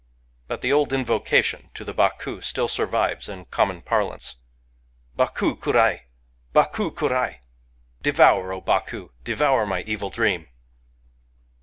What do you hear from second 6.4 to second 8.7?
Baku kurai!— "Devour, O